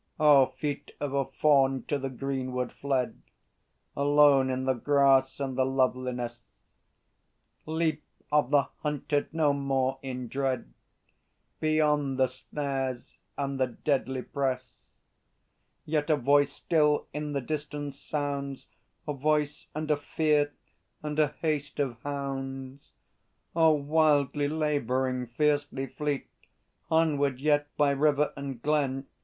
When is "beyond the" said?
11.59-12.25